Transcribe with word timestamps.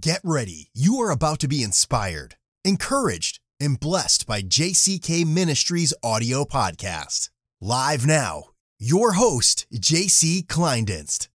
Get 0.00 0.20
ready. 0.24 0.68
You 0.72 0.98
are 1.00 1.10
about 1.10 1.40
to 1.40 1.48
be 1.48 1.62
inspired, 1.62 2.36
encouraged, 2.64 3.40
and 3.60 3.78
blessed 3.78 4.26
by 4.26 4.40
JCK 4.40 5.26
Ministries 5.26 5.92
audio 6.02 6.44
podcast. 6.44 7.28
Live 7.60 8.06
now, 8.06 8.44
your 8.78 9.12
host, 9.12 9.66
JC 9.74 10.46
Kleindienst. 10.46 11.28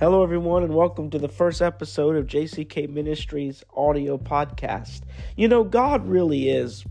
Hello, 0.00 0.24
everyone, 0.24 0.64
and 0.64 0.74
welcome 0.74 1.08
to 1.10 1.20
the 1.20 1.28
first 1.28 1.62
episode 1.62 2.16
of 2.16 2.26
JCK 2.26 2.88
Ministries 2.88 3.62
audio 3.76 4.18
podcast. 4.18 5.02
You 5.36 5.46
know, 5.46 5.62
God 5.62 6.04
really 6.04 6.48
is 6.48 6.84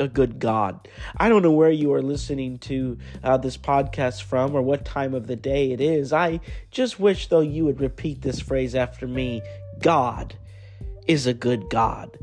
a 0.00 0.08
good 0.08 0.38
God. 0.38 0.88
I 1.16 1.28
don't 1.28 1.42
know 1.42 1.52
where 1.52 1.70
you 1.70 1.92
are 1.92 2.02
listening 2.02 2.58
to 2.60 2.98
uh, 3.22 3.36
this 3.36 3.56
podcast 3.56 4.22
from 4.22 4.54
or 4.54 4.62
what 4.62 4.84
time 4.84 5.14
of 5.14 5.26
the 5.26 5.36
day 5.36 5.72
it 5.72 5.80
is. 5.80 6.12
I 6.12 6.40
just 6.70 6.98
wish, 6.98 7.28
though, 7.28 7.40
you 7.40 7.64
would 7.64 7.80
repeat 7.80 8.22
this 8.22 8.40
phrase 8.40 8.74
after 8.74 9.06
me 9.06 9.42
God 9.80 10.36
is 11.06 11.26
a 11.26 11.34
good 11.34 11.68
God. 11.68 12.16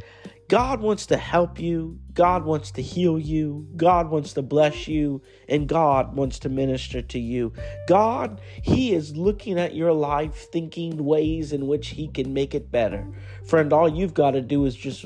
God 0.50 0.82
wants 0.82 1.06
to 1.08 1.18
help 1.18 1.60
you. 1.60 2.00
God 2.16 2.44
wants 2.44 2.72
to 2.72 2.82
heal 2.82 3.20
you. 3.20 3.68
God 3.78 4.10
wants 4.10 4.34
to 4.34 4.42
bless 4.42 4.88
you. 4.88 5.22
And 5.48 5.68
God 5.68 6.16
wants 6.16 6.40
to 6.40 6.50
minister 6.50 7.04
to 7.04 7.20
you. 7.20 7.54
God, 7.88 8.42
He 8.64 8.96
is 8.96 9.16
looking 9.16 9.60
at 9.60 9.76
your 9.76 9.94
life, 9.94 10.48
thinking 10.52 11.06
ways 11.06 11.54
in 11.54 11.68
which 11.68 11.90
He 11.90 12.08
can 12.08 12.34
make 12.34 12.56
it 12.56 12.72
better. 12.72 13.08
Friend, 13.46 13.72
all 13.72 13.88
you've 13.88 14.16
got 14.16 14.32
to 14.32 14.42
do 14.42 14.66
is 14.66 14.76
just 14.76 15.06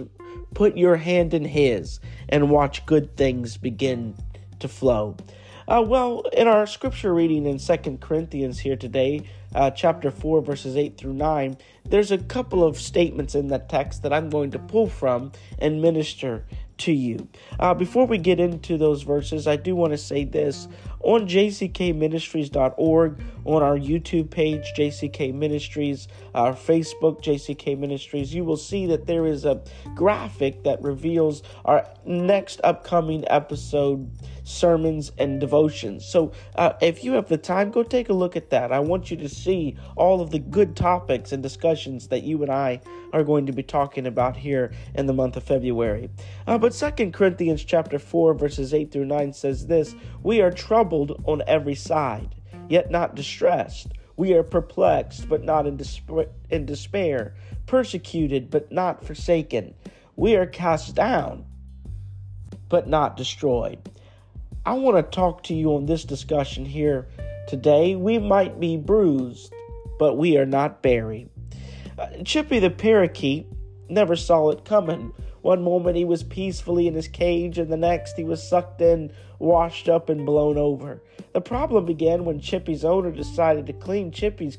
put 0.53 0.77
your 0.77 0.97
hand 0.97 1.33
in 1.33 1.45
His 1.45 1.99
and 2.29 2.49
watch 2.49 2.85
good 2.85 3.15
things 3.17 3.57
begin 3.57 4.15
to 4.59 4.67
flow. 4.67 5.17
Uh, 5.67 5.83
well, 5.85 6.23
in 6.33 6.47
our 6.47 6.67
scripture 6.67 7.13
reading 7.13 7.45
in 7.45 7.57
Second 7.57 8.01
Corinthians 8.01 8.59
here 8.59 8.75
today, 8.75 9.21
uh, 9.55 9.71
chapter 9.71 10.11
4, 10.11 10.41
verses 10.41 10.75
8 10.75 10.97
through 10.97 11.13
9, 11.13 11.57
there's 11.85 12.11
a 12.11 12.17
couple 12.17 12.65
of 12.65 12.77
statements 12.77 13.33
in 13.33 13.47
that 13.47 13.69
text 13.69 14.03
that 14.03 14.11
I'm 14.11 14.29
going 14.29 14.51
to 14.51 14.59
pull 14.59 14.87
from 14.87 15.31
and 15.59 15.81
minister 15.81 16.43
to 16.79 16.91
you. 16.91 17.27
Uh, 17.59 17.73
before 17.73 18.05
we 18.05 18.17
get 18.17 18.39
into 18.39 18.77
those 18.77 19.03
verses, 19.03 19.47
I 19.47 19.55
do 19.55 19.75
want 19.75 19.93
to 19.93 19.97
say 19.97 20.25
this. 20.25 20.67
On 21.01 21.27
jckministries.org, 21.27 23.23
on 23.45 23.61
our 23.61 23.77
YouTube 23.77 24.29
page, 24.29 24.71
JCK 24.77 25.33
Ministries, 25.33 26.07
our 26.33 26.53
Facebook, 26.53 27.21
JCK 27.21 27.77
Ministries, 27.77 28.33
you 28.33 28.45
will 28.45 28.57
see 28.57 28.85
that 28.87 29.05
there 29.05 29.25
is 29.25 29.43
a 29.43 29.61
graphic 29.95 30.63
that 30.63 30.81
reveals 30.81 31.43
our 31.65 31.85
next 32.05 32.61
upcoming 32.63 33.25
episode 33.27 34.09
sermons 34.43 35.11
and 35.17 35.39
devotions. 35.39 36.05
So 36.05 36.31
uh, 36.55 36.73
if 36.81 37.03
you 37.03 37.13
have 37.13 37.27
the 37.27 37.37
time, 37.37 37.71
go 37.71 37.83
take 37.83 38.09
a 38.09 38.13
look 38.13 38.35
at 38.35 38.49
that. 38.51 38.71
I 38.71 38.79
want 38.79 39.11
you 39.11 39.17
to 39.17 39.29
see 39.29 39.77
all 39.95 40.21
of 40.21 40.31
the 40.31 40.39
good 40.39 40.75
topics 40.75 41.31
and 41.31 41.41
discussions 41.41 42.07
that 42.07 42.23
you 42.23 42.41
and 42.43 42.51
I 42.51 42.81
are 43.13 43.23
going 43.23 43.45
to 43.45 43.53
be 43.53 43.63
talking 43.63 44.07
about 44.07 44.35
here 44.35 44.73
in 44.95 45.05
the 45.05 45.13
month 45.13 45.37
of 45.37 45.43
February. 45.43 46.09
Uh, 46.47 46.57
but 46.63 46.73
Second 46.73 47.11
Corinthians 47.11 47.61
chapter 47.65 47.99
4 47.99 48.35
verses 48.35 48.73
8 48.73 48.89
through 48.89 49.03
9 49.03 49.33
says 49.33 49.67
this, 49.67 49.97
"We 50.23 50.39
are 50.39 50.49
troubled 50.49 51.21
on 51.25 51.43
every 51.45 51.75
side, 51.75 52.35
yet 52.69 52.89
not 52.89 53.15
distressed. 53.15 53.89
We 54.15 54.33
are 54.33 54.43
perplexed, 54.43 55.27
but 55.27 55.43
not 55.43 55.67
in, 55.67 55.75
despair, 55.75 56.27
in 56.49 56.65
despair, 56.65 57.33
persecuted, 57.65 58.49
but 58.49 58.71
not 58.71 59.03
forsaken. 59.03 59.73
We 60.15 60.37
are 60.37 60.45
cast 60.45 60.95
down, 60.95 61.43
but 62.69 62.87
not 62.87 63.17
destroyed." 63.17 63.79
I 64.65 64.75
want 64.75 64.95
to 64.95 65.03
talk 65.03 65.43
to 65.43 65.53
you 65.53 65.75
on 65.75 65.85
this 65.85 66.05
discussion 66.05 66.63
here 66.63 67.09
today. 67.45 67.97
We 67.97 68.19
might 68.19 68.61
be 68.61 68.77
bruised, 68.77 69.51
but 69.99 70.15
we 70.15 70.37
are 70.37 70.45
not 70.45 70.81
buried. 70.81 71.27
Uh, 71.99 72.23
Chippy 72.23 72.59
the 72.59 72.69
parakeet 72.69 73.47
never 73.89 74.15
saw 74.15 74.49
it 74.51 74.63
coming. 74.63 75.11
One 75.43 75.61
moment 75.61 75.97
he 75.97 76.05
was 76.05 76.23
peacefully 76.23 76.87
in 76.87 76.93
his 76.93 77.09
cage, 77.09 77.57
and 77.57 77.69
the 77.69 77.75
next 77.75 78.15
he 78.15 78.23
was 78.23 78.41
sucked 78.41 78.79
in, 78.79 79.11
washed 79.39 79.89
up, 79.89 80.07
and 80.07 80.25
blown 80.25 80.57
over. 80.57 81.03
The 81.33 81.41
problem 81.41 81.85
began 81.85 82.23
when 82.23 82.39
Chippy's 82.39 82.85
owner 82.85 83.11
decided 83.11 83.67
to 83.67 83.73
clean 83.73 84.11
Chippy's 84.11 84.57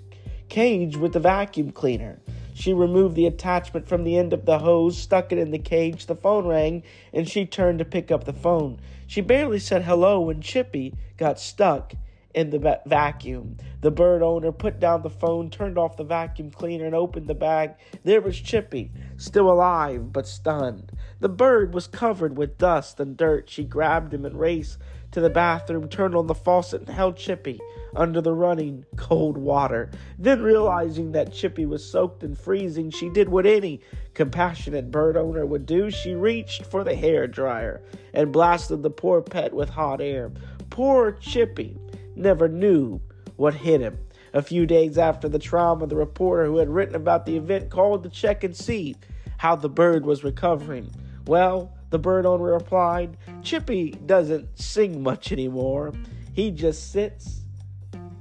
cage 0.51 0.99
with 0.99 1.15
the 1.15 1.21
vacuum 1.21 1.73
cleaner. 1.73 2.21
She 2.53 2.75
removed 2.75 3.17
the 3.17 3.27
attachment 3.27 3.89
from 3.89 4.05
the 4.05 4.19
end 4.19 4.35
of 4.35 4.45
the 4.45 4.59
hose, 4.59 4.99
stuck 4.99 5.33
it 5.33 5.39
in 5.39 5.53
the 5.53 5.59
cage, 5.59 6.05
the 6.05 6.15
phone 6.15 6.47
rang, 6.47 6.83
and 7.15 7.27
she 7.27 7.47
turned 7.47 7.79
to 7.79 7.87
pick 7.87 8.13
up 8.13 8.25
the 8.25 8.35
phone. 8.35 8.79
She 9.07 9.23
barely 9.23 9.61
said 9.61 9.85
hello 9.85 10.21
when 10.21 10.43
Chippy 10.43 10.93
got 11.17 11.41
stuck 11.41 11.95
in 12.35 12.51
the 12.51 12.59
va- 12.59 12.81
vacuum. 12.87 13.57
The 13.81 13.91
bird 13.91 14.23
owner 14.23 14.53
put 14.53 14.81
down 14.81 15.03
the 15.03 15.11
phone, 15.11 15.51
turned 15.51 15.79
off 15.79 15.97
the 15.97 16.05
vacuum 16.05 16.51
cleaner, 16.51 16.85
and 16.85 16.95
opened 16.95 17.29
the 17.29 17.35
bag. 17.35 17.75
There 18.03 18.21
was 18.21 18.41
Chippy, 18.41 18.91
still 19.17 19.51
alive 19.51 20.13
but 20.13 20.27
stunned. 20.27 20.93
The 21.21 21.29
bird 21.29 21.73
was 21.73 21.87
covered 21.87 22.37
with 22.37 22.59
dust 22.59 22.99
and 22.99 23.17
dirt. 23.17 23.49
She 23.49 23.65
grabbed 23.65 24.13
him 24.13 24.25
and 24.25 24.39
raced 24.39 24.79
to 25.13 25.21
the 25.21 25.31
bathroom, 25.31 25.89
turned 25.89 26.17
on 26.17 26.27
the 26.27 26.35
faucet, 26.35 26.81
and 26.81 26.91
held 26.91 27.17
Chippy 27.17 27.61
under 27.95 28.21
the 28.21 28.33
running 28.33 28.85
cold 28.97 29.39
water. 29.39 29.91
Then, 30.19 30.43
realizing 30.43 31.13
that 31.13 31.33
Chippy 31.33 31.67
was 31.67 31.89
soaked 31.89 32.25
and 32.25 32.37
freezing, 32.37 32.91
she 32.91 33.09
did 33.11 33.29
what 33.29 33.47
any 33.47 33.81
compassionate 34.15 34.91
bird 34.91 35.17
owner 35.17 35.47
would 35.47 35.67
do. 35.67 35.91
She 35.91 36.15
reached 36.15 36.67
for 36.67 36.83
the 36.83 36.97
hair 36.97 37.29
dryer 37.29 37.81
and 38.13 38.33
blasted 38.33 38.83
the 38.83 38.91
poor 38.91 39.23
pet 39.23 39.55
with 39.55 39.69
hot 39.69 40.01
air. 40.01 40.33
Poor 40.71 41.13
Chippy 41.13 41.79
never 42.17 42.49
knew 42.49 43.01
what 43.37 43.55
hit 43.55 43.81
him. 43.81 43.99
A 44.33 44.43
few 44.43 44.67
days 44.67 44.99
after 44.99 45.29
the 45.29 45.39
trauma, 45.39 45.87
the 45.87 45.97
reporter 45.97 46.47
who 46.47 46.59
had 46.59 46.69
written 46.69 46.95
about 46.95 47.27
the 47.27 47.37
event 47.37 47.71
called 47.71 48.03
to 48.03 48.09
check 48.09 48.43
and 48.43 48.57
see 48.57 48.97
how 49.39 49.57
the 49.57 49.69
bird 49.69 50.05
was 50.05 50.25
recovering. 50.25 50.91
Well, 51.27 51.73
the 51.91 51.99
bird 51.99 52.27
owner 52.27 52.53
replied, 52.53 53.17
Chippy 53.43 53.93
doesn't 54.07 54.59
sing 54.59 55.03
much 55.03 55.31
anymore. 55.31 55.93
He 56.33 56.51
just 56.51 56.91
sits 56.91 57.43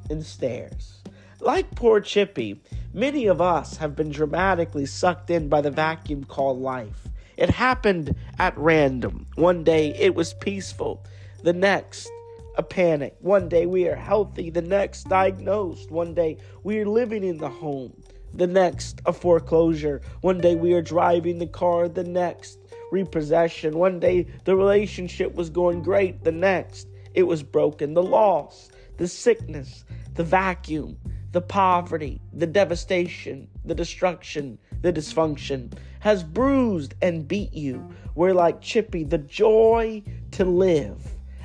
and 0.10 0.24
stares. 0.24 1.02
Like 1.40 1.76
poor 1.76 2.00
Chippy, 2.00 2.62
many 2.94 3.26
of 3.26 3.42
us 3.42 3.78
have 3.78 3.96
been 3.96 4.12
dramatically 4.12 4.86
sucked 4.86 5.30
in 5.30 5.50
by 5.50 5.62
the 5.62 5.72
vacuum 5.72 6.24
called 6.24 6.60
life. 6.60 7.08
It 7.36 7.50
happened 7.50 8.16
at 8.38 8.58
random. 8.58 9.26
One 9.36 9.64
day 9.64 9.96
it 9.96 10.14
was 10.14 10.34
peaceful, 10.36 11.04
the 11.42 11.54
next, 11.54 12.10
a 12.56 12.64
panic. 12.64 13.16
One 13.20 13.50
day 13.50 13.66
we 13.66 13.88
are 13.88 13.96
healthy, 13.96 14.50
the 14.50 14.62
next, 14.62 15.10
diagnosed. 15.10 15.92
One 15.92 16.14
day 16.14 16.38
we 16.64 16.80
are 16.80 16.86
living 16.86 17.24
in 17.24 17.38
the 17.38 17.50
home, 17.50 17.94
the 18.34 18.48
next, 18.48 19.02
a 19.06 19.14
foreclosure. 19.14 20.02
One 20.22 20.40
day 20.40 20.56
we 20.56 20.74
are 20.74 20.82
driving 20.82 21.40
the 21.40 21.48
car, 21.48 21.90
the 21.90 22.04
next, 22.04 22.60
repossession. 22.92 23.78
One 23.78 24.00
day 24.00 24.28
the 24.46 24.56
relationship 24.56 25.34
was 25.36 25.50
going 25.50 25.82
great, 25.82 26.24
the 26.24 26.32
next, 26.32 26.88
it 27.14 27.24
was 27.24 27.44
broken. 27.44 27.94
The 27.94 28.04
loss, 28.04 28.70
the 28.98 29.08
sickness, 29.08 29.84
the 30.14 30.24
vacuum, 30.24 30.98
the 31.32 31.42
poverty, 31.42 32.22
the 32.34 32.46
devastation, 32.46 33.48
the 33.66 33.74
destruction, 33.74 34.60
the 34.82 34.94
dysfunction 34.94 35.74
has 36.02 36.24
bruised 36.24 36.94
and 37.02 37.28
beat 37.28 37.54
you. 37.54 37.90
We're 38.14 38.34
like 38.34 38.62
Chippy, 38.62 39.04
the 39.04 39.18
joy 39.18 40.04
to 40.32 40.46
live 40.46 41.00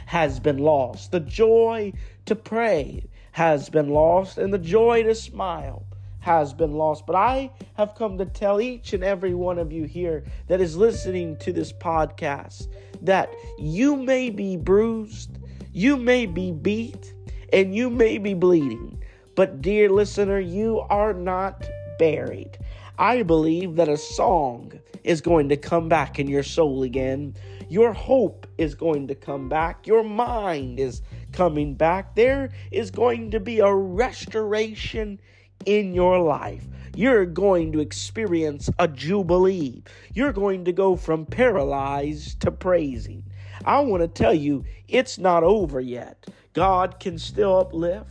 has 0.09 0.41
been 0.41 0.57
lost, 0.57 1.13
the 1.13 1.21
joy 1.21 1.93
to 2.25 2.35
pray 2.35 3.05
has 3.33 3.69
been 3.69 3.91
lost, 3.91 4.39
and 4.39 4.55
the 4.55 4.59
joy 4.59 5.03
to 5.03 5.15
smile 5.15 5.85
has 6.21 6.55
been 6.55 6.73
lost. 6.73 7.05
But 7.05 7.15
I 7.17 7.51
have 7.75 7.95
come 7.95 8.17
to 8.17 8.25
tell 8.25 8.59
each 8.59 8.95
and 8.95 9.05
every 9.05 9.35
one 9.35 9.59
of 9.59 9.71
you 9.71 9.85
here 9.85 10.25
that 10.47 10.63
is 10.63 10.79
listening 10.79 11.37
to 11.41 11.53
this 11.53 11.75
podcast 11.75 12.69
that 13.03 13.31
you 13.59 13.97
may 13.97 14.31
be 14.31 14.57
bruised, 14.57 15.29
you 15.75 15.99
may 15.99 16.25
be 16.25 16.53
beat, 16.53 17.13
and 17.53 17.75
you 17.75 17.91
may 17.91 18.17
be 18.17 18.33
bleeding. 18.33 19.03
But, 19.35 19.61
dear 19.61 19.91
listener, 19.91 20.41
you 20.41 20.87
are 20.89 21.13
not 21.13 21.69
buried. 21.99 22.57
I 22.99 23.25
believe 23.25 23.77
that 23.77 23.91
a 23.91 23.99
song 23.99 24.73
is 25.05 25.21
going 25.21 25.49
to 25.49 25.57
come 25.57 25.89
back 25.89 26.19
in 26.19 26.29
your 26.29 26.43
soul 26.43 26.83
again. 26.83 27.35
Your 27.69 27.93
hope 27.93 28.47
is 28.57 28.75
going 28.75 29.09
to 29.09 29.15
come 29.15 29.49
back. 29.49 29.87
Your 29.87 30.03
mind 30.03 30.81
is 30.81 31.03
coming 31.33 31.75
back. 31.75 32.15
There 32.15 32.51
is 32.71 32.91
going 32.91 33.31
to 33.33 33.41
be 33.41 33.61
a 33.61 33.73
restoration 33.73 35.21
in 35.67 35.93
your 35.95 36.19
life. 36.21 36.65
You're 36.95 37.27
going 37.27 37.73
to 37.73 37.81
experience 37.81 38.71
a 38.79 38.89
jubilee. 38.89 39.83
You're 40.15 40.33
going 40.33 40.65
to 40.65 40.73
go 40.73 40.97
from 40.97 41.27
paralyzed 41.27 42.41
to 42.41 42.51
praising. 42.51 43.25
I 43.65 43.81
want 43.81 44.03
to 44.03 44.09
tell 44.09 44.35
you, 44.35 44.65
it's 44.89 45.19
not 45.19 45.45
over 45.45 45.81
yet. 45.81 46.27
God 46.55 46.99
can 46.99 47.19
still 47.19 47.59
uplift, 47.59 48.11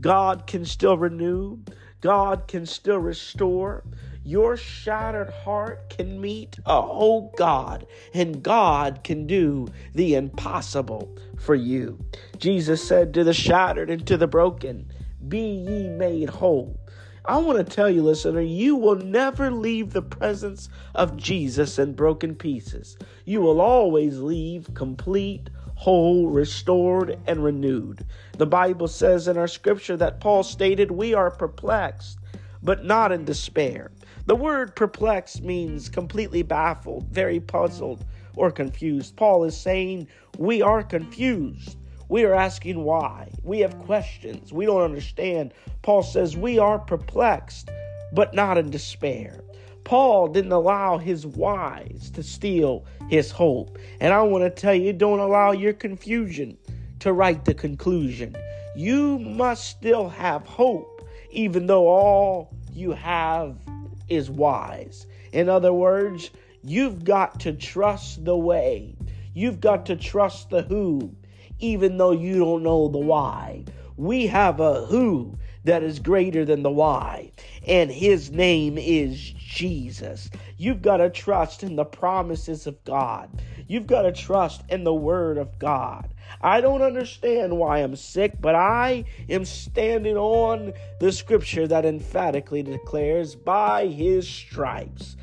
God 0.00 0.46
can 0.46 0.64
still 0.64 0.96
renew, 0.96 1.58
God 2.00 2.46
can 2.46 2.66
still 2.66 2.98
restore. 2.98 3.84
Your 4.28 4.58
shattered 4.58 5.30
heart 5.30 5.88
can 5.88 6.20
meet 6.20 6.58
a 6.66 6.82
whole 6.82 7.32
God, 7.38 7.86
and 8.12 8.42
God 8.42 9.00
can 9.02 9.26
do 9.26 9.68
the 9.94 10.16
impossible 10.16 11.16
for 11.38 11.54
you. 11.54 11.98
Jesus 12.36 12.86
said 12.86 13.14
to 13.14 13.24
the 13.24 13.32
shattered 13.32 13.88
and 13.88 14.06
to 14.06 14.18
the 14.18 14.26
broken, 14.26 14.92
Be 15.26 15.40
ye 15.40 15.88
made 15.88 16.28
whole. 16.28 16.78
I 17.24 17.38
want 17.38 17.56
to 17.56 17.64
tell 17.64 17.88
you, 17.88 18.02
listener, 18.02 18.42
you 18.42 18.76
will 18.76 18.96
never 18.96 19.50
leave 19.50 19.94
the 19.94 20.02
presence 20.02 20.68
of 20.94 21.16
Jesus 21.16 21.78
in 21.78 21.94
broken 21.94 22.34
pieces. 22.34 22.98
You 23.24 23.40
will 23.40 23.62
always 23.62 24.18
leave 24.18 24.74
complete, 24.74 25.48
whole, 25.74 26.26
restored, 26.28 27.18
and 27.26 27.42
renewed. 27.42 28.04
The 28.36 28.46
Bible 28.46 28.88
says 28.88 29.26
in 29.26 29.38
our 29.38 29.48
scripture 29.48 29.96
that 29.96 30.20
Paul 30.20 30.42
stated, 30.42 30.90
We 30.90 31.14
are 31.14 31.30
perplexed, 31.30 32.17
but 32.62 32.84
not 32.84 33.12
in 33.12 33.24
despair. 33.24 33.90
The 34.26 34.36
word 34.36 34.76
perplexed 34.76 35.42
means 35.42 35.88
completely 35.88 36.42
baffled, 36.42 37.08
very 37.10 37.40
puzzled, 37.40 38.04
or 38.36 38.50
confused. 38.50 39.16
Paul 39.16 39.44
is 39.44 39.56
saying, 39.56 40.08
We 40.38 40.62
are 40.62 40.82
confused. 40.82 41.76
We 42.08 42.24
are 42.24 42.34
asking 42.34 42.84
why. 42.84 43.30
We 43.42 43.60
have 43.60 43.78
questions. 43.80 44.52
We 44.52 44.66
don't 44.66 44.82
understand. 44.82 45.52
Paul 45.82 46.02
says, 46.02 46.36
We 46.36 46.58
are 46.58 46.78
perplexed, 46.78 47.70
but 48.12 48.34
not 48.34 48.58
in 48.58 48.70
despair. 48.70 49.40
Paul 49.84 50.28
didn't 50.28 50.52
allow 50.52 50.98
his 50.98 51.26
whys 51.26 52.10
to 52.14 52.22
steal 52.22 52.84
his 53.08 53.30
hope. 53.30 53.78
And 54.00 54.12
I 54.12 54.20
want 54.22 54.44
to 54.44 54.50
tell 54.50 54.74
you, 54.74 54.92
don't 54.92 55.18
allow 55.18 55.52
your 55.52 55.72
confusion 55.72 56.58
to 57.00 57.12
write 57.12 57.46
the 57.46 57.54
conclusion. 57.54 58.36
You 58.76 59.18
must 59.18 59.64
still 59.66 60.08
have 60.10 60.46
hope, 60.46 60.97
even 61.30 61.66
though 61.66 61.88
all 61.88 62.50
you 62.72 62.92
have 62.92 63.56
is 64.08 64.30
whys. 64.30 65.06
In 65.32 65.48
other 65.48 65.72
words, 65.72 66.30
you've 66.62 67.04
got 67.04 67.40
to 67.40 67.52
trust 67.52 68.24
the 68.24 68.36
way. 68.36 68.96
You've 69.34 69.60
got 69.60 69.86
to 69.86 69.96
trust 69.96 70.50
the 70.50 70.62
who, 70.62 71.14
even 71.58 71.98
though 71.98 72.12
you 72.12 72.38
don't 72.38 72.62
know 72.62 72.88
the 72.88 72.98
why. 72.98 73.64
We 73.96 74.26
have 74.28 74.60
a 74.60 74.86
who 74.86 75.38
that 75.64 75.82
is 75.82 75.98
greater 75.98 76.44
than 76.44 76.62
the 76.62 76.70
why, 76.70 77.32
and 77.66 77.90
his 77.90 78.30
name 78.30 78.78
is 78.78 79.18
Jesus. 79.18 80.30
You've 80.56 80.82
got 80.82 80.98
to 80.98 81.10
trust 81.10 81.62
in 81.62 81.76
the 81.76 81.84
promises 81.84 82.66
of 82.66 82.82
God. 82.84 83.42
You've 83.66 83.86
got 83.86 84.02
to 84.02 84.12
trust 84.12 84.62
in 84.68 84.84
the 84.84 84.94
word 84.94 85.38
of 85.38 85.58
God. 85.58 86.14
I 86.40 86.60
don't 86.60 86.82
understand 86.82 87.56
why 87.56 87.78
I'm 87.78 87.96
sick, 87.96 88.34
but 88.40 88.54
I 88.54 89.04
am 89.28 89.44
standing 89.44 90.16
on 90.16 90.72
the 91.00 91.12
scripture 91.12 91.66
that 91.66 91.84
emphatically 91.84 92.62
declares, 92.62 93.34
By 93.34 93.86
his 93.86 94.28
stripes 94.28 95.16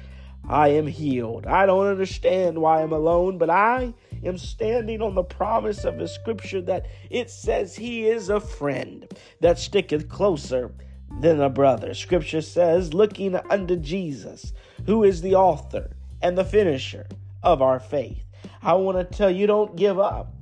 I 0.47 0.69
am 0.69 0.87
healed. 0.87 1.47
I 1.47 1.65
don't 1.65 1.87
understand 1.87 2.59
why 2.59 2.83
I'm 2.83 2.93
alone, 2.93 3.37
but 3.37 3.49
I 3.49 3.93
am 4.25 4.37
standing 4.37 5.01
on 5.01 5.15
the 5.15 5.23
promise 5.23 5.85
of 5.85 5.97
the 5.97 6.07
scripture 6.07 6.61
that 6.61 6.87
it 7.09 7.29
says 7.29 7.75
he 7.75 8.07
is 8.07 8.29
a 8.29 8.39
friend 8.39 9.11
that 9.41 9.59
sticketh 9.59 10.09
closer 10.09 10.73
than 11.19 11.39
a 11.39 11.49
brother. 11.49 11.93
Scripture 11.93 12.41
says, 12.41 12.93
looking 12.93 13.35
unto 13.35 13.75
Jesus, 13.75 14.53
who 14.85 15.03
is 15.03 15.21
the 15.21 15.35
author 15.35 15.91
and 16.21 16.37
the 16.37 16.45
finisher 16.45 17.07
of 17.43 17.61
our 17.61 17.79
faith. 17.79 18.23
I 18.61 18.73
want 18.73 18.97
to 18.97 19.17
tell 19.17 19.29
you 19.29 19.47
don't 19.47 19.75
give 19.75 19.99
up, 19.99 20.33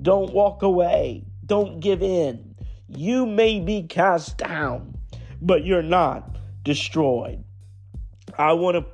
don't 0.00 0.32
walk 0.32 0.62
away, 0.62 1.24
don't 1.44 1.80
give 1.80 2.02
in. 2.02 2.54
You 2.88 3.26
may 3.26 3.60
be 3.60 3.82
cast 3.82 4.38
down, 4.38 4.96
but 5.40 5.64
you're 5.64 5.82
not 5.82 6.36
destroyed. 6.62 7.44
I 8.38 8.52
want 8.52 8.76
to 8.76 8.86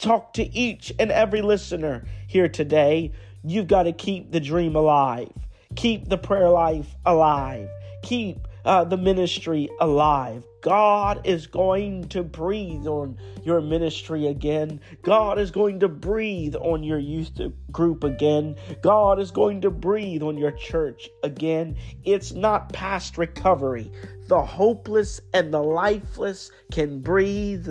talk 0.00 0.32
to 0.34 0.42
each 0.56 0.92
and 0.98 1.10
every 1.10 1.42
listener 1.42 2.06
here 2.26 2.48
today. 2.48 3.12
You've 3.46 3.68
got 3.68 3.82
to 3.82 3.92
keep 3.92 4.32
the 4.32 4.40
dream 4.40 4.74
alive, 4.74 5.30
keep 5.76 6.08
the 6.08 6.16
prayer 6.16 6.48
life 6.48 6.96
alive, 7.04 7.68
keep 8.02 8.48
uh, 8.64 8.84
the 8.84 8.96
ministry 8.96 9.68
alive. 9.80 10.46
God 10.62 11.20
is 11.26 11.46
going 11.46 12.08
to 12.08 12.22
breathe 12.22 12.86
on 12.86 13.18
your 13.42 13.60
ministry 13.60 14.28
again. 14.28 14.80
God 15.02 15.38
is 15.38 15.50
going 15.50 15.80
to 15.80 15.88
breathe 15.88 16.56
on 16.56 16.82
your 16.82 16.98
youth 16.98 17.38
group 17.70 18.02
again. 18.02 18.56
God 18.80 19.20
is 19.20 19.30
going 19.30 19.60
to 19.60 19.70
breathe 19.70 20.22
on 20.22 20.38
your 20.38 20.52
church 20.52 21.10
again. 21.22 21.76
It's 22.04 22.32
not 22.32 22.72
past 22.72 23.18
recovery. 23.18 23.92
The 24.28 24.42
hopeless 24.42 25.20
and 25.34 25.52
the 25.52 25.62
lifeless 25.62 26.50
can 26.72 27.00
breathe 27.00 27.68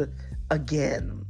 again. 0.51 1.22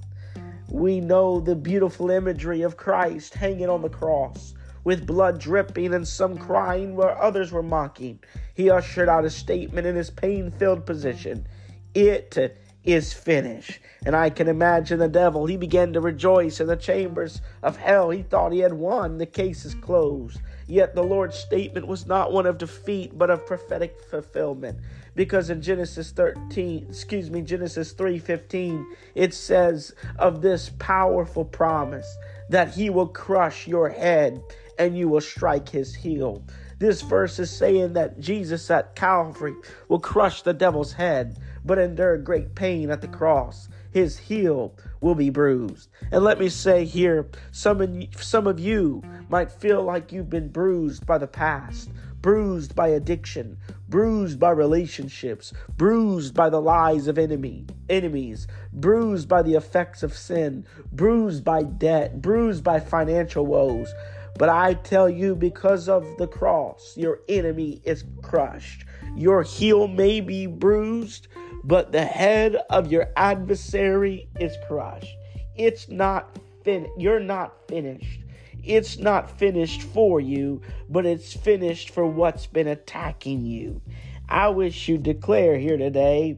We 0.74 1.02
know 1.02 1.40
the 1.40 1.56
beautiful 1.56 2.10
imagery 2.10 2.64
of 2.64 2.78
Christ 2.78 3.36
hanging 3.36 3.70
on 3.70 3.84
the 3.84 3.90
cross 3.90 4.56
with 4.84 5.06
blood 5.06 5.40
dripping 5.40 5.94
and 5.94 6.08
some 6.08 6.36
mm. 6.36 6.42
crying 6.42 6.96
where 6.96 7.16
others 7.22 7.52
were 7.52 7.62
mocking. 7.62 8.22
He 8.56 8.72
ushered 8.72 9.08
out 9.08 9.24
a 9.24 9.30
statement 9.30 9.86
in 9.86 9.96
his 9.96 10.10
pain 10.10 10.50
filled 10.50 10.88
position 10.88 11.46
It 11.94 12.58
is 12.84 13.14
finished. 13.14 13.80
And 14.06 14.16
I 14.16 14.30
can 14.30 14.48
imagine 14.48 15.00
the 15.00 15.08
devil. 15.08 15.46
He 15.46 15.58
began 15.58 15.94
to 15.94 16.02
rejoice 16.02 16.60
in 16.60 16.68
the 16.68 16.76
chambers 16.76 17.42
of 17.62 17.78
hell. 17.78 18.10
He 18.10 18.24
thought 18.24 18.52
he 18.52 18.60
had 18.60 18.74
won. 18.74 19.18
The 19.18 19.26
case 19.26 19.66
is 19.66 19.76
closed. 19.76 20.40
Yet 20.68 20.96
the 20.96 21.04
Lord's 21.04 21.38
statement 21.38 21.88
was 21.88 22.06
not 22.06 22.32
one 22.32 22.46
of 22.46 22.58
defeat, 22.58 23.18
but 23.18 23.30
of 23.30 23.46
prophetic 23.46 24.00
fulfillment. 24.10 24.80
Because 25.16 25.50
in 25.50 25.62
Genesis 25.62 26.12
13, 26.12 26.88
excuse 26.90 27.30
me, 27.30 27.42
Genesis 27.42 27.94
3:15, 27.94 28.86
it 29.16 29.34
says 29.34 29.94
of 30.18 30.42
this 30.42 30.72
powerful 30.80 31.46
promise 31.46 32.18
that 32.50 32.70
he 32.70 32.90
will 32.90 33.08
crush 33.08 33.68
your 33.68 33.90
head 33.90 34.42
and 34.80 34.98
you 34.98 35.08
will 35.08 35.22
strike 35.22 35.70
his 35.70 35.94
heel. 35.94 36.44
This 36.84 37.02
verse 37.02 37.40
is 37.40 37.50
saying 37.50 37.94
that 37.94 38.20
Jesus 38.20 38.70
at 38.70 38.94
Calvary 38.94 39.56
will 39.88 40.02
crush 40.02 40.42
the 40.42 40.52
devil's 40.52 40.92
head, 40.92 41.40
but 41.64 41.80
endure 41.80 42.18
great 42.18 42.56
pain 42.56 42.92
at 42.92 43.00
the 43.00 43.08
cross. 43.08 43.70
His 43.92 44.18
heel 44.18 44.76
will 45.00 45.16
be 45.16 45.30
bruised. 45.30 45.88
And 46.12 46.26
let 46.26 46.40
me 46.40 46.50
say 46.50 46.84
here, 46.84 47.30
some 47.54 47.80
of, 47.80 48.22
some 48.22 48.48
of 48.48 48.60
you 48.60 49.02
might 49.30 49.50
feel 49.50 49.82
like 49.82 50.12
you've 50.12 50.30
been 50.30 50.50
bruised 50.50 51.06
by 51.06 51.18
the 51.18 51.26
past, 51.26 51.90
bruised 52.22 52.76
by 52.76 52.90
addiction, 52.90 53.56
bruised 53.88 54.38
by 54.38 54.50
relationships, 54.50 55.54
bruised 55.78 56.34
by 56.34 56.50
the 56.50 56.60
lies 56.60 57.08
of 57.08 57.18
enemy, 57.18 57.66
enemies, 57.88 58.46
bruised 58.74 59.30
by 59.30 59.42
the 59.42 59.54
effects 59.54 60.04
of 60.04 60.14
sin, 60.14 60.66
bruised 60.92 61.46
by 61.46 61.64
debt, 61.64 62.22
bruised 62.22 62.62
by 62.62 62.82
financial 62.82 63.46
woes. 63.46 63.94
But 64.38 64.50
I 64.50 64.74
tell 64.74 65.10
you, 65.10 65.36
because 65.36 65.88
of 65.88 66.06
the 66.18 66.28
cross, 66.28 66.96
your 66.98 67.20
enemy 67.30 67.82
is 67.84 68.04
crushed. 68.22 68.86
Your 69.16 69.44
heel 69.44 69.88
may 69.88 70.22
be 70.22 70.48
bruised, 70.48 71.28
but 71.64 71.92
the 71.92 72.06
head 72.06 72.58
of 72.70 72.92
your 72.92 73.12
adversary 73.16 74.28
is 74.40 74.56
crushed. 74.68 75.16
It's 75.56 75.88
not 75.88 76.38
fin 76.64 76.88
you're 76.98 77.20
not 77.20 77.68
finished. 77.68 78.22
It's 78.64 78.98
not 78.98 79.38
finished 79.38 79.84
for 79.84 80.20
you, 80.20 80.62
but 80.90 81.06
it's 81.06 81.34
finished 81.34 81.90
for 81.90 82.08
what's 82.08 82.48
been 82.48 82.68
attacking 82.68 83.46
you. 83.46 83.82
I 84.30 84.50
wish 84.50 84.88
you 84.88 84.98
declare 84.98 85.58
here 85.60 85.78
today, 85.78 86.38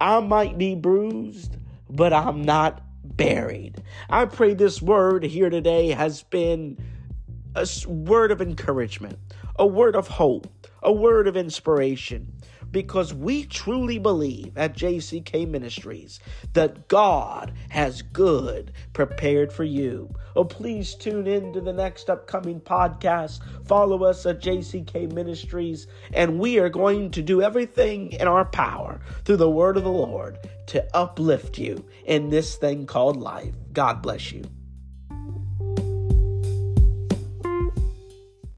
I 0.00 0.20
might 0.20 0.58
be 0.58 0.74
bruised, 0.74 1.56
but 1.88 2.12
I'm 2.12 2.42
not 2.42 2.82
buried. 3.04 3.82
I 4.10 4.26
pray 4.26 4.54
this 4.54 4.82
word 4.82 5.22
here 5.22 5.48
today 5.48 5.90
has 5.90 6.22
been 6.24 6.76
a 7.54 7.66
word 7.86 8.30
of 8.30 8.40
encouragement, 8.40 9.18
a 9.58 9.66
word 9.66 9.96
of 9.96 10.08
hope, 10.08 10.46
a 10.82 10.92
word 10.92 11.26
of 11.26 11.36
inspiration 11.36 12.32
because 12.70 13.14
we 13.14 13.44
truly 13.44 13.98
believe 13.98 14.56
at 14.56 14.76
JCK 14.76 15.48
Ministries 15.48 16.20
that 16.52 16.88
God 16.88 17.52
has 17.70 18.02
good 18.02 18.72
prepared 18.92 19.52
for 19.52 19.64
you. 19.64 20.14
Oh, 20.36 20.44
please 20.44 20.94
tune 20.94 21.26
in 21.26 21.52
to 21.54 21.60
the 21.60 21.72
next 21.72 22.10
upcoming 22.10 22.60
podcast. 22.60 23.40
Follow 23.66 24.04
us 24.04 24.26
at 24.26 24.40
JCK 24.40 25.12
Ministries, 25.12 25.86
and 26.12 26.38
we 26.38 26.58
are 26.58 26.68
going 26.68 27.10
to 27.12 27.22
do 27.22 27.42
everything 27.42 28.12
in 28.12 28.28
our 28.28 28.44
power 28.44 29.00
through 29.24 29.38
the 29.38 29.50
word 29.50 29.76
of 29.76 29.84
the 29.84 29.90
Lord 29.90 30.38
to 30.66 30.86
uplift 30.94 31.58
you 31.58 31.84
in 32.04 32.28
this 32.28 32.56
thing 32.56 32.86
called 32.86 33.16
life. 33.16 33.54
God 33.72 34.02
bless 34.02 34.32
you. 34.32 34.44